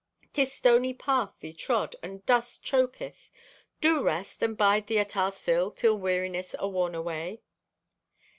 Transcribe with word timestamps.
'Tis 0.33 0.51
stony 0.51 0.95
path 0.95 1.31
thee 1.41 1.53
trod, 1.53 1.95
and 2.01 2.25
dust 2.25 2.63
choketh. 2.63 3.29
Do 3.81 4.01
rest, 4.03 4.41
and 4.41 4.57
bide 4.57 4.87
thee 4.87 4.97
at 4.97 5.15
our 5.15 5.31
sill 5.31 5.69
till 5.69 5.95
weariness 5.95 6.55
awarn 6.57 6.95
away. 6.95 7.43